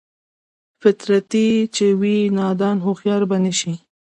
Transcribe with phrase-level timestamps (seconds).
[0.81, 3.73] فطرتي چې وي نادان هوښيار به نشي